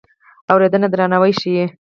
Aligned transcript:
اورېدنه 0.51 0.87
درناوی 0.93 1.33
ښيي. 1.39 1.65